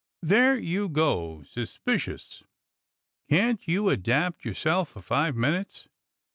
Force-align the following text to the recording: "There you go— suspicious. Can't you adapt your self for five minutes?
"There 0.23 0.57
you 0.57 0.89
go— 0.89 1.43
suspicious. 1.43 2.41
Can't 3.29 3.67
you 3.67 3.89
adapt 3.89 4.43
your 4.43 4.55
self 4.55 4.89
for 4.89 5.01
five 5.03 5.35
minutes? 5.35 5.89